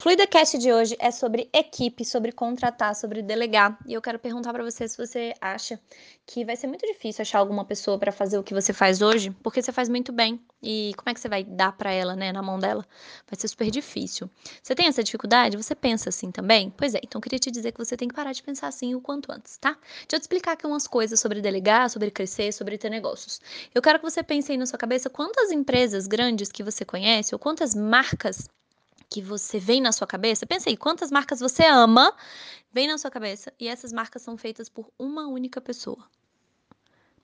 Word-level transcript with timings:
FluidaCast 0.00 0.58
de 0.58 0.72
hoje 0.72 0.96
é 1.00 1.10
sobre 1.10 1.50
equipe, 1.52 2.04
sobre 2.04 2.30
contratar, 2.30 2.94
sobre 2.94 3.20
delegar. 3.20 3.76
E 3.84 3.94
eu 3.94 4.00
quero 4.00 4.16
perguntar 4.16 4.52
para 4.52 4.62
você 4.62 4.86
se 4.86 4.96
você 4.96 5.34
acha 5.40 5.78
que 6.24 6.44
vai 6.44 6.54
ser 6.54 6.68
muito 6.68 6.86
difícil 6.86 7.22
achar 7.22 7.40
alguma 7.40 7.64
pessoa 7.64 7.98
para 7.98 8.12
fazer 8.12 8.38
o 8.38 8.44
que 8.44 8.54
você 8.54 8.72
faz 8.72 9.02
hoje, 9.02 9.32
porque 9.42 9.60
você 9.60 9.72
faz 9.72 9.88
muito 9.88 10.12
bem. 10.12 10.40
E 10.62 10.92
como 10.96 11.10
é 11.10 11.14
que 11.14 11.18
você 11.18 11.28
vai 11.28 11.42
dar 11.42 11.72
para 11.72 11.90
ela, 11.90 12.14
né, 12.14 12.30
na 12.30 12.40
mão 12.40 12.60
dela? 12.60 12.86
Vai 13.28 13.40
ser 13.40 13.48
super 13.48 13.68
difícil. 13.72 14.30
Você 14.62 14.72
tem 14.72 14.86
essa 14.86 15.02
dificuldade? 15.02 15.56
Você 15.56 15.74
pensa 15.74 16.10
assim 16.10 16.30
também? 16.30 16.72
Pois 16.76 16.94
é, 16.94 17.00
então 17.02 17.20
queria 17.20 17.40
te 17.40 17.50
dizer 17.50 17.72
que 17.72 17.84
você 17.84 17.96
tem 17.96 18.06
que 18.06 18.14
parar 18.14 18.32
de 18.32 18.42
pensar 18.42 18.68
assim 18.68 18.94
o 18.94 19.00
quanto 19.00 19.32
antes, 19.32 19.56
tá? 19.58 19.72
Deixa 19.72 20.06
eu 20.12 20.20
te 20.20 20.22
explicar 20.22 20.52
aqui 20.52 20.64
umas 20.64 20.86
coisas 20.86 21.18
sobre 21.18 21.40
delegar, 21.40 21.90
sobre 21.90 22.12
crescer, 22.12 22.52
sobre 22.52 22.78
ter 22.78 22.88
negócios. 22.88 23.40
Eu 23.74 23.82
quero 23.82 23.98
que 23.98 24.08
você 24.08 24.22
pense 24.22 24.52
aí 24.52 24.58
na 24.58 24.66
sua 24.66 24.78
cabeça 24.78 25.10
quantas 25.10 25.50
empresas 25.50 26.06
grandes 26.06 26.52
que 26.52 26.62
você 26.62 26.84
conhece 26.84 27.34
ou 27.34 27.38
quantas 27.40 27.74
marcas 27.74 28.48
que 29.10 29.22
você 29.22 29.58
vem 29.58 29.80
na 29.80 29.92
sua 29.92 30.06
cabeça, 30.06 30.46
pensa 30.46 30.68
aí, 30.68 30.76
quantas 30.76 31.10
marcas 31.10 31.40
você 31.40 31.64
ama, 31.64 32.14
vem 32.72 32.86
na 32.86 32.98
sua 32.98 33.10
cabeça 33.10 33.52
e 33.58 33.66
essas 33.66 33.92
marcas 33.92 34.22
são 34.22 34.36
feitas 34.36 34.68
por 34.68 34.92
uma 34.98 35.26
única 35.26 35.60
pessoa. 35.60 36.04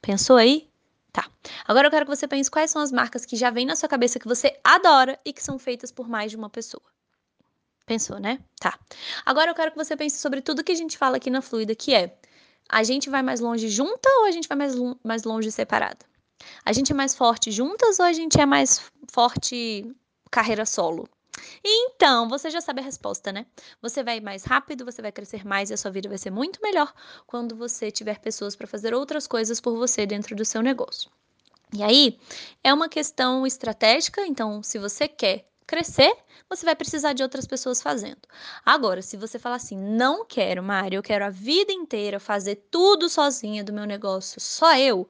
Pensou 0.00 0.36
aí? 0.36 0.68
Tá. 1.12 1.30
Agora 1.66 1.86
eu 1.86 1.90
quero 1.90 2.06
que 2.06 2.14
você 2.14 2.26
pense 2.26 2.50
quais 2.50 2.70
são 2.70 2.82
as 2.82 2.90
marcas 2.90 3.24
que 3.24 3.36
já 3.36 3.50
vem 3.50 3.64
na 3.64 3.76
sua 3.76 3.88
cabeça 3.88 4.18
que 4.18 4.26
você 4.26 4.58
adora 4.64 5.18
e 5.24 5.32
que 5.32 5.42
são 5.42 5.58
feitas 5.58 5.92
por 5.92 6.08
mais 6.08 6.30
de 6.30 6.36
uma 6.36 6.50
pessoa. 6.50 6.82
Pensou, 7.86 8.18
né? 8.18 8.40
Tá. 8.58 8.78
Agora 9.24 9.50
eu 9.50 9.54
quero 9.54 9.70
que 9.70 9.76
você 9.76 9.96
pense 9.96 10.18
sobre 10.18 10.40
tudo 10.40 10.64
que 10.64 10.72
a 10.72 10.74
gente 10.74 10.96
fala 10.98 11.18
aqui 11.18 11.30
na 11.30 11.42
Fluida, 11.42 11.74
que 11.74 11.94
é 11.94 12.18
a 12.68 12.82
gente 12.82 13.10
vai 13.10 13.22
mais 13.22 13.40
longe 13.40 13.68
junta 13.68 14.08
ou 14.20 14.24
a 14.24 14.30
gente 14.30 14.48
vai 14.48 14.56
mais, 14.56 14.74
mais 15.04 15.22
longe 15.24 15.52
separada? 15.52 16.04
A 16.64 16.72
gente 16.72 16.92
é 16.92 16.94
mais 16.94 17.14
forte 17.14 17.50
juntas 17.50 17.98
ou 17.98 18.06
a 18.06 18.12
gente 18.12 18.40
é 18.40 18.46
mais 18.46 18.90
forte 19.12 19.94
carreira 20.30 20.66
solo? 20.66 21.08
Então, 21.62 22.28
você 22.28 22.50
já 22.50 22.60
sabe 22.60 22.80
a 22.80 22.84
resposta, 22.84 23.32
né? 23.32 23.46
Você 23.80 24.02
vai 24.02 24.20
mais 24.20 24.44
rápido, 24.44 24.84
você 24.84 25.00
vai 25.02 25.12
crescer 25.12 25.46
mais 25.46 25.70
e 25.70 25.74
a 25.74 25.76
sua 25.76 25.90
vida 25.90 26.08
vai 26.08 26.18
ser 26.18 26.30
muito 26.30 26.60
melhor 26.62 26.92
quando 27.26 27.56
você 27.56 27.90
tiver 27.90 28.18
pessoas 28.20 28.54
para 28.56 28.66
fazer 28.66 28.94
outras 28.94 29.26
coisas 29.26 29.60
por 29.60 29.76
você 29.76 30.06
dentro 30.06 30.36
do 30.36 30.44
seu 30.44 30.62
negócio. 30.62 31.10
E 31.76 31.82
aí, 31.82 32.18
é 32.62 32.72
uma 32.72 32.88
questão 32.88 33.46
estratégica, 33.46 34.24
então, 34.26 34.62
se 34.62 34.78
você 34.78 35.08
quer 35.08 35.48
crescer, 35.66 36.14
você 36.48 36.64
vai 36.64 36.76
precisar 36.76 37.12
de 37.12 37.22
outras 37.22 37.46
pessoas 37.46 37.82
fazendo. 37.82 38.20
Agora, 38.64 39.02
se 39.02 39.16
você 39.16 39.38
falar 39.38 39.56
assim, 39.56 39.76
não 39.76 40.24
quero, 40.24 40.62
Mário, 40.62 40.98
eu 40.98 41.02
quero 41.02 41.24
a 41.24 41.30
vida 41.30 41.72
inteira 41.72 42.20
fazer 42.20 42.56
tudo 42.70 43.08
sozinha 43.08 43.64
do 43.64 43.72
meu 43.72 43.84
negócio, 43.84 44.40
só 44.40 44.76
eu. 44.76 45.08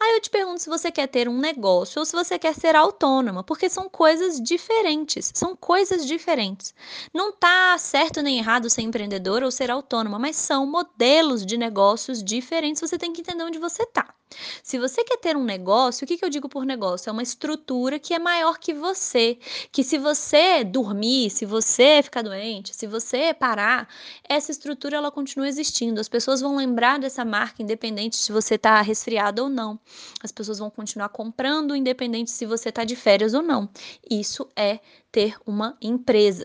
Aí 0.00 0.14
eu 0.14 0.20
te 0.20 0.30
pergunto 0.30 0.62
se 0.62 0.68
você 0.68 0.90
quer 0.90 1.06
ter 1.06 1.28
um 1.28 1.38
negócio 1.38 1.98
ou 1.98 2.06
se 2.06 2.12
você 2.12 2.38
quer 2.38 2.54
ser 2.54 2.74
autônoma, 2.76 3.44
porque 3.44 3.68
são 3.68 3.88
coisas 3.88 4.40
diferentes, 4.40 5.30
são 5.34 5.54
coisas 5.54 6.06
diferentes. 6.06 6.74
Não 7.12 7.32
tá 7.32 7.76
certo 7.78 8.22
nem 8.22 8.38
errado 8.38 8.70
ser 8.70 8.82
empreendedor 8.82 9.42
ou 9.42 9.50
ser 9.50 9.70
autônoma, 9.70 10.18
mas 10.18 10.36
são 10.36 10.66
modelos 10.66 11.44
de 11.44 11.56
negócios 11.56 12.22
diferentes, 12.22 12.80
você 12.80 12.98
tem 12.98 13.12
que 13.12 13.20
entender 13.20 13.44
onde 13.44 13.58
você 13.58 13.84
tá. 13.86 14.15
Se 14.62 14.78
você 14.78 15.04
quer 15.04 15.18
ter 15.18 15.36
um 15.36 15.44
negócio, 15.44 16.04
o 16.04 16.08
que, 16.08 16.16
que 16.16 16.24
eu 16.24 16.28
digo 16.28 16.48
por 16.48 16.64
negócio? 16.64 17.08
É 17.08 17.12
uma 17.12 17.22
estrutura 17.22 17.98
que 17.98 18.12
é 18.12 18.18
maior 18.18 18.58
que 18.58 18.74
você. 18.74 19.38
Que 19.70 19.84
se 19.84 19.98
você 19.98 20.64
dormir, 20.64 21.30
se 21.30 21.46
você 21.46 22.02
ficar 22.02 22.22
doente, 22.22 22.74
se 22.74 22.86
você 22.86 23.32
parar, 23.32 23.88
essa 24.28 24.50
estrutura 24.50 24.96
ela 24.96 25.10
continua 25.10 25.48
existindo. 25.48 26.00
As 26.00 26.08
pessoas 26.08 26.40
vão 26.40 26.56
lembrar 26.56 26.98
dessa 26.98 27.24
marca, 27.24 27.62
independente 27.62 28.16
se 28.16 28.32
você 28.32 28.56
está 28.56 28.80
resfriado 28.80 29.44
ou 29.44 29.48
não. 29.48 29.78
As 30.22 30.32
pessoas 30.32 30.58
vão 30.58 30.70
continuar 30.70 31.08
comprando, 31.10 31.76
independente 31.76 32.30
se 32.30 32.44
você 32.44 32.70
está 32.70 32.84
de 32.84 32.96
férias 32.96 33.32
ou 33.32 33.42
não. 33.42 33.68
Isso 34.10 34.48
é 34.56 34.80
ter 35.12 35.36
uma 35.46 35.76
empresa. 35.80 36.44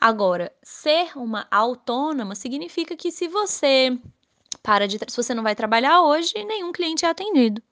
Agora, 0.00 0.52
ser 0.62 1.16
uma 1.16 1.46
autônoma 1.50 2.34
significa 2.34 2.96
que 2.96 3.10
se 3.12 3.28
você 3.28 3.96
para 4.62 4.86
de. 4.86 4.98
Se 5.08 5.16
você 5.16 5.34
não 5.34 5.42
vai 5.42 5.54
trabalhar 5.54 6.02
hoje, 6.02 6.32
nenhum 6.44 6.72
cliente 6.72 7.04
é 7.04 7.08
atendido 7.08 7.62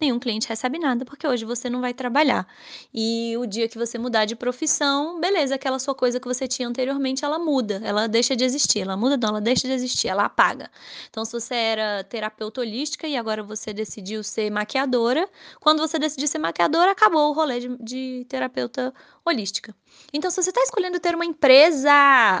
nenhum 0.00 0.18
cliente 0.18 0.48
recebe 0.48 0.78
nada, 0.78 1.04
porque 1.04 1.26
hoje 1.26 1.44
você 1.44 1.68
não 1.68 1.80
vai 1.80 1.92
trabalhar. 1.92 2.46
E 2.92 3.36
o 3.36 3.46
dia 3.46 3.68
que 3.68 3.76
você 3.76 3.98
mudar 3.98 4.24
de 4.24 4.34
profissão, 4.34 5.20
beleza, 5.20 5.54
aquela 5.54 5.78
sua 5.78 5.94
coisa 5.94 6.18
que 6.18 6.26
você 6.26 6.48
tinha 6.48 6.66
anteriormente, 6.66 7.24
ela 7.24 7.38
muda, 7.38 7.80
ela 7.84 8.08
deixa 8.08 8.34
de 8.34 8.44
existir. 8.44 8.80
Ela 8.80 8.96
muda, 8.96 9.16
não, 9.16 9.28
ela 9.28 9.40
deixa 9.40 9.68
de 9.68 9.74
existir, 9.74 10.08
ela 10.08 10.24
apaga. 10.24 10.70
Então, 11.10 11.24
se 11.24 11.32
você 11.32 11.54
era 11.54 12.04
terapeuta 12.04 12.60
holística 12.60 13.06
e 13.06 13.16
agora 13.16 13.42
você 13.42 13.72
decidiu 13.72 14.24
ser 14.24 14.50
maquiadora, 14.50 15.28
quando 15.60 15.80
você 15.80 15.98
decidir 15.98 16.28
ser 16.28 16.38
maquiadora, 16.38 16.92
acabou 16.92 17.30
o 17.30 17.32
rolê 17.32 17.60
de, 17.60 17.76
de 17.78 18.26
terapeuta 18.28 18.94
holística. 19.30 19.74
Então, 20.12 20.30
se 20.30 20.42
você 20.42 20.50
está 20.50 20.62
escolhendo 20.62 21.00
ter 21.00 21.14
uma 21.14 21.24
empresa, 21.24 21.90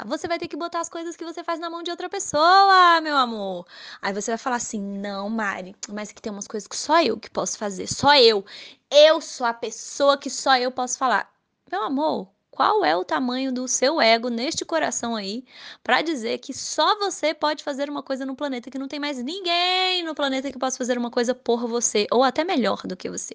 você 0.06 0.28
vai 0.28 0.38
ter 0.38 0.48
que 0.48 0.56
botar 0.56 0.80
as 0.80 0.88
coisas 0.88 1.16
que 1.16 1.24
você 1.24 1.42
faz 1.42 1.58
na 1.58 1.70
mão 1.70 1.82
de 1.82 1.90
outra 1.90 2.08
pessoa, 2.08 3.00
meu 3.00 3.16
amor. 3.16 3.66
Aí 4.02 4.12
você 4.12 4.30
vai 4.32 4.38
falar 4.38 4.56
assim: 4.56 4.80
não, 4.80 5.28
Mari, 5.30 5.74
mas 5.92 6.12
que 6.12 6.20
tem 6.20 6.32
umas 6.32 6.48
coisas 6.48 6.66
que 6.66 6.76
só 6.76 7.02
eu 7.02 7.18
que 7.18 7.30
posso 7.30 7.56
fazer, 7.58 7.86
só 7.86 8.14
eu. 8.16 8.44
Eu 8.90 9.20
sou 9.20 9.46
a 9.46 9.54
pessoa 9.54 10.18
que 10.18 10.28
só 10.28 10.56
eu 10.58 10.70
posso 10.70 10.98
falar. 10.98 11.32
Meu 11.70 11.82
amor, 11.84 12.28
qual 12.50 12.84
é 12.84 12.96
o 12.96 13.04
tamanho 13.04 13.52
do 13.52 13.66
seu 13.68 14.00
ego 14.00 14.28
neste 14.28 14.64
coração 14.64 15.16
aí 15.16 15.44
para 15.82 16.02
dizer 16.02 16.38
que 16.38 16.52
só 16.52 16.98
você 16.98 17.32
pode 17.34 17.62
fazer 17.64 17.88
uma 17.88 18.02
coisa 18.02 18.26
no 18.26 18.36
planeta, 18.36 18.70
que 18.70 18.78
não 18.78 18.88
tem 18.88 18.98
mais 19.00 19.22
ninguém 19.22 20.02
no 20.04 20.14
planeta 20.14 20.50
que 20.50 20.58
possa 20.58 20.76
fazer 20.78 20.98
uma 20.98 21.10
coisa 21.10 21.34
por 21.34 21.66
você, 21.66 22.06
ou 22.10 22.22
até 22.22 22.44
melhor 22.44 22.82
do 22.86 22.96
que 22.96 23.10
você. 23.10 23.34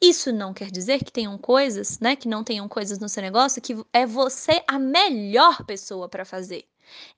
Isso 0.00 0.32
não 0.32 0.54
quer 0.54 0.70
dizer 0.70 1.04
que 1.04 1.12
tenham 1.12 1.36
coisas, 1.38 1.98
né, 2.00 2.16
que 2.16 2.28
não 2.28 2.44
tenham 2.44 2.68
coisas 2.68 2.98
no 2.98 3.08
seu 3.08 3.22
negócio 3.22 3.62
que 3.62 3.76
é 3.92 4.06
você 4.06 4.62
a 4.66 4.78
melhor 4.78 5.64
pessoa 5.64 6.08
para 6.08 6.24
fazer. 6.24 6.64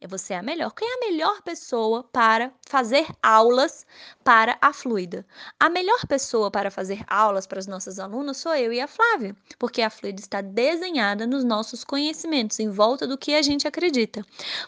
É 0.01 0.07
você 0.07 0.35
a 0.35 0.43
melhor. 0.43 0.73
Quem 0.73 0.89
é 0.89 0.95
a 0.95 1.11
melhor 1.11 1.43
pessoa 1.43 2.05
para 2.05 2.53
fazer 2.69 3.07
aulas 3.23 3.87
para 4.25 4.57
a 4.61 4.73
Fluida? 4.73 5.27
A 5.59 5.69
melhor 5.69 6.07
pessoa 6.07 6.51
para 6.51 6.71
fazer 6.71 7.05
aulas 7.07 7.47
para 7.47 7.59
os 7.59 7.67
nossos 7.67 7.99
alunos 7.99 8.39
sou 8.39 8.55
eu 8.55 8.73
e 8.73 8.81
a 8.81 8.89
Flávia, 8.89 9.37
porque 9.59 9.83
a 9.83 9.91
Fluida 9.91 10.21
está 10.21 10.41
desenhada 10.41 11.27
nos 11.27 11.45
nossos 11.45 11.85
conhecimentos, 11.85 12.59
em 12.61 12.71
volta 12.71 13.07
do 13.07 13.19
que 13.19 13.35
a 13.35 13.43
gente 13.43 13.67
acredita. 13.69 14.25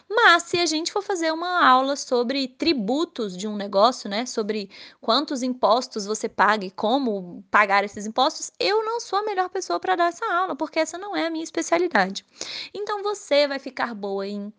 Mas 0.09 0.43
se 0.43 0.57
a 0.59 0.65
gente 0.65 0.91
for 0.91 1.01
fazer 1.01 1.31
uma 1.31 1.65
aula 1.65 1.95
sobre 1.95 2.47
tributos 2.47 3.35
de 3.35 3.47
um 3.47 3.55
negócio, 3.55 4.09
né, 4.09 4.25
sobre 4.25 4.69
quantos 5.01 5.43
impostos 5.43 6.05
você 6.05 6.29
paga 6.29 6.65
e 6.65 6.71
como 6.71 7.43
pagar 7.49 7.83
esses 7.83 8.05
impostos, 8.05 8.51
eu 8.59 8.83
não 8.83 8.99
sou 8.99 9.19
a 9.19 9.23
melhor 9.23 9.49
pessoa 9.49 9.79
para 9.79 9.95
dar 9.95 10.09
essa 10.09 10.25
aula, 10.33 10.55
porque 10.55 10.79
essa 10.79 10.97
não 10.97 11.15
é 11.15 11.27
a 11.27 11.29
minha 11.29 11.43
especialidade. 11.43 12.25
Então 12.73 13.03
você 13.03 13.47
vai 13.47 13.59
ficar 13.59 13.93
boa 13.93 14.27
em 14.27 14.53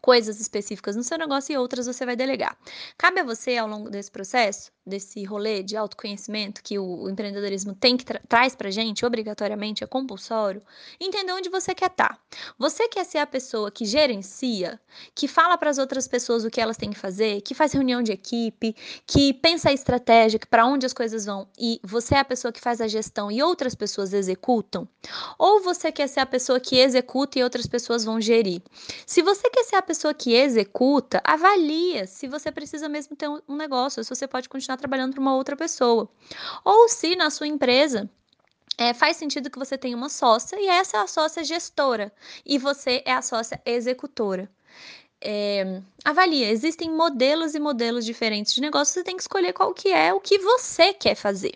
coisas 0.00 0.40
específicas 0.40 0.96
no 0.96 1.02
seu 1.02 1.18
negócio 1.18 1.52
e 1.52 1.56
outras 1.58 1.86
você 1.86 2.04
vai 2.06 2.16
delegar. 2.16 2.56
Cabe 2.96 3.20
a 3.20 3.24
você, 3.24 3.56
ao 3.56 3.68
longo 3.68 3.90
desse 3.90 4.10
processo, 4.10 4.70
desse 4.88 5.22
rolê 5.24 5.62
de 5.62 5.76
autoconhecimento 5.76 6.62
que 6.62 6.78
o 6.78 7.08
empreendedorismo 7.08 7.74
tem 7.74 7.96
que 7.96 8.04
tra 8.04 8.20
traz 8.28 8.54
pra 8.54 8.70
gente, 8.70 9.06
obrigatoriamente, 9.06 9.84
é 9.84 9.86
compulsório, 9.86 10.62
entender 11.00 11.32
onde 11.32 11.48
você 11.48 11.74
quer 11.74 11.90
estar. 11.90 12.08
Tá. 12.08 12.18
Você 12.58 12.88
quer 12.88 13.04
ser 13.04 13.18
a 13.18 13.26
pessoa 13.26 13.70
que 13.70 13.84
gerencia, 13.84 14.80
que 15.14 15.28
fala 15.28 15.56
para 15.56 15.70
as 15.70 15.78
outras 15.78 16.08
pessoas 16.08 16.44
o 16.44 16.50
que 16.50 16.60
elas 16.60 16.76
têm 16.76 16.90
que 16.90 16.98
fazer, 16.98 17.40
que 17.42 17.54
faz 17.54 17.72
reunião 17.72 18.02
de 18.02 18.12
equipe, 18.12 18.74
que 19.06 19.32
pensa 19.34 19.70
a 19.70 19.72
estratégia, 19.72 20.40
para 20.50 20.66
onde 20.66 20.86
as 20.86 20.92
coisas 20.92 21.26
vão, 21.26 21.46
e 21.58 21.80
você 21.82 22.14
é 22.14 22.18
a 22.18 22.24
pessoa 22.24 22.52
que 22.52 22.60
faz 22.60 22.80
a 22.80 22.88
gestão 22.88 23.30
e 23.30 23.42
outras 23.42 23.74
pessoas 23.74 24.12
executam? 24.12 24.88
Ou 25.38 25.62
você 25.62 25.92
quer 25.92 26.08
ser 26.08 26.20
a 26.20 26.26
pessoa 26.26 26.58
que 26.58 26.78
executa 26.78 27.38
e 27.38 27.42
outras 27.42 27.66
pessoas 27.66 28.04
vão 28.04 28.20
gerir? 28.20 28.62
Se 29.06 29.22
você 29.22 29.48
quer 29.50 29.64
ser 29.64 29.76
a 29.76 29.82
pessoa 29.82 30.14
que 30.14 30.34
executa, 30.34 31.20
avalia 31.24 32.06
se 32.06 32.28
você 32.28 32.50
precisa 32.50 32.88
mesmo 32.88 33.16
ter 33.16 33.28
um 33.28 33.56
negócio, 33.56 34.02
se 34.02 34.10
você 34.10 34.26
pode 34.26 34.48
continuar 34.48 34.77
trabalhando 34.78 35.12
para 35.12 35.20
uma 35.20 35.34
outra 35.34 35.56
pessoa. 35.56 36.08
Ou 36.64 36.88
se 36.88 37.14
na 37.16 37.30
sua 37.30 37.46
empresa 37.46 38.08
é, 38.78 38.94
faz 38.94 39.16
sentido 39.16 39.50
que 39.50 39.58
você 39.58 39.76
tenha 39.76 39.96
uma 39.96 40.08
sócia 40.08 40.56
e 40.58 40.68
essa 40.68 40.98
é 40.98 41.00
a 41.00 41.06
sócia 41.06 41.42
gestora 41.44 42.12
e 42.46 42.56
você 42.58 43.02
é 43.04 43.12
a 43.12 43.22
sócia 43.22 43.60
executora. 43.66 44.48
É, 45.20 45.82
avalia, 46.04 46.48
existem 46.48 46.90
modelos 46.90 47.54
e 47.54 47.58
modelos 47.58 48.04
diferentes 48.04 48.54
de 48.54 48.60
negócio, 48.60 48.94
você 48.94 49.02
tem 49.02 49.16
que 49.16 49.22
escolher 49.22 49.52
qual 49.52 49.74
que 49.74 49.88
é 49.88 50.14
o 50.14 50.20
que 50.20 50.38
você 50.38 50.94
quer 50.94 51.16
fazer. 51.16 51.54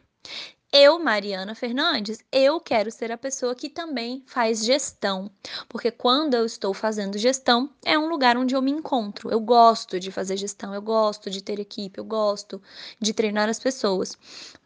Eu, 0.74 0.98
Mariana 0.98 1.54
Fernandes, 1.54 2.24
eu 2.32 2.58
quero 2.58 2.90
ser 2.90 3.12
a 3.12 3.18
pessoa 3.18 3.54
que 3.54 3.68
também 3.68 4.22
faz 4.26 4.64
gestão, 4.64 5.30
porque 5.68 5.90
quando 5.90 6.32
eu 6.32 6.46
estou 6.46 6.72
fazendo 6.72 7.18
gestão, 7.18 7.68
é 7.84 7.98
um 7.98 8.08
lugar 8.08 8.38
onde 8.38 8.54
eu 8.54 8.62
me 8.62 8.70
encontro. 8.70 9.30
Eu 9.30 9.38
gosto 9.38 10.00
de 10.00 10.10
fazer 10.10 10.38
gestão, 10.38 10.72
eu 10.72 10.80
gosto 10.80 11.28
de 11.28 11.42
ter 11.42 11.60
equipe, 11.60 12.00
eu 12.00 12.04
gosto 12.04 12.60
de 12.98 13.12
treinar 13.12 13.50
as 13.50 13.58
pessoas. 13.58 14.16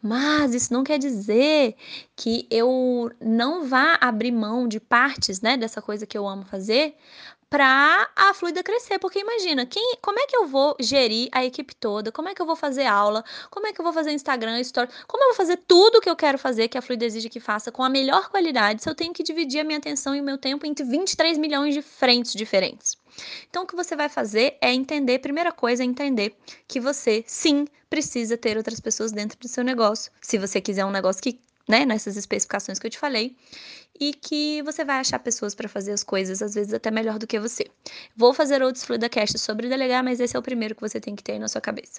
Mas 0.01 0.53
isso 0.53 0.71
não 0.71 0.81
quer 0.81 0.97
dizer 0.97 1.75
que 2.15 2.47
eu 2.49 3.11
não 3.19 3.65
vá 3.65 3.97
abrir 3.99 4.31
mão 4.31 4.65
de 4.65 4.79
partes, 4.79 5.41
né, 5.41 5.57
dessa 5.57 5.81
coisa 5.81 6.05
que 6.05 6.17
eu 6.17 6.25
amo 6.25 6.45
fazer 6.45 6.95
para 7.49 8.09
a 8.15 8.33
Fluida 8.33 8.61
crescer, 8.61 8.99
porque 8.99 9.19
imagina, 9.19 9.65
quem, 9.65 9.97
como 10.01 10.19
é 10.19 10.25
que 10.25 10.35
eu 10.35 10.47
vou 10.47 10.75
gerir 10.79 11.29
a 11.31 11.45
equipe 11.45 11.73
toda? 11.75 12.11
Como 12.11 12.27
é 12.27 12.35
que 12.35 12.41
eu 12.41 12.45
vou 12.45 12.55
fazer 12.55 12.85
aula? 12.85 13.23
Como 13.49 13.67
é 13.67 13.73
que 13.73 13.79
eu 13.79 13.83
vou 13.83 13.93
fazer 13.93 14.11
Instagram, 14.11 14.59
Story? 14.61 14.89
Como 15.07 15.23
eu 15.23 15.27
vou 15.29 15.35
fazer 15.35 15.57
tudo 15.67 16.01
que 16.01 16.09
eu 16.09 16.15
quero 16.15 16.37
fazer, 16.37 16.67
que 16.67 16.77
a 16.77 16.81
Fluida 16.81 17.05
exige 17.05 17.29
que 17.29 17.39
faça, 17.39 17.71
com 17.71 17.83
a 17.83 17.89
melhor 17.89 18.29
qualidade, 18.29 18.83
se 18.83 18.89
eu 18.89 18.95
tenho 18.95 19.13
que 19.13 19.23
dividir 19.23 19.61
a 19.61 19.63
minha 19.63 19.77
atenção 19.77 20.13
e 20.15 20.19
o 20.19 20.23
meu 20.23 20.37
tempo 20.37 20.65
entre 20.65 20.85
23 20.85 21.37
milhões 21.37 21.73
de 21.73 21.81
frentes 21.81 22.33
diferentes? 22.33 22.97
Então, 23.49 23.63
o 23.63 23.67
que 23.67 23.75
você 23.75 23.95
vai 23.95 24.09
fazer 24.09 24.57
é 24.61 24.73
entender, 24.73 25.19
primeira 25.19 25.51
coisa 25.51 25.83
é 25.83 25.85
entender 25.85 26.35
que 26.67 26.79
você, 26.79 27.23
sim, 27.25 27.65
precisa 27.89 28.37
ter 28.37 28.57
outras 28.57 28.79
pessoas 28.79 29.11
dentro 29.11 29.39
do 29.39 29.47
seu 29.47 29.63
negócio. 29.63 30.11
Se 30.21 30.37
você 30.37 30.59
quiser 30.61 30.85
um 30.85 30.91
negócio 30.91 31.21
que 31.21 31.39
né, 31.67 31.85
nessas 31.85 32.17
especificações 32.17 32.79
que 32.79 32.87
eu 32.87 32.91
te 32.91 32.99
falei, 32.99 33.35
e 33.99 34.13
que 34.13 34.61
você 34.63 34.85
vai 34.85 34.99
achar 34.99 35.19
pessoas 35.19 35.55
para 35.55 35.67
fazer 35.69 35.91
as 35.93 36.03
coisas, 36.03 36.41
às 36.41 36.55
vezes 36.55 36.73
até 36.73 36.91
melhor 36.91 37.17
do 37.19 37.27
que 37.27 37.39
você. 37.39 37.65
Vou 38.15 38.33
fazer 38.33 38.61
outros 38.61 38.83
FluidaCast 38.85 39.37
sobre 39.39 39.69
delegar, 39.69 40.03
mas 40.03 40.19
esse 40.19 40.35
é 40.35 40.39
o 40.39 40.43
primeiro 40.43 40.75
que 40.75 40.81
você 40.81 40.99
tem 40.99 41.15
que 41.15 41.23
ter 41.23 41.33
aí 41.33 41.39
na 41.39 41.47
sua 41.47 41.61
cabeça. 41.61 41.93